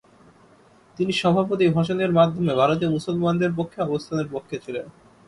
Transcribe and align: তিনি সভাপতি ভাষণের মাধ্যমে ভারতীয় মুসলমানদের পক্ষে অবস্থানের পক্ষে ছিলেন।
তিনি 0.99 1.11
সভাপতি 1.13 1.65
ভাষণের 1.69 2.11
মাধ্যমে 2.11 2.51
ভারতীয় 2.55 2.89
মুসলমানদের 2.91 3.51
পক্ষে 3.57 3.79
অবস্থানের 3.81 4.27
পক্ষে 4.31 4.55
ছিলেন। 4.65 4.85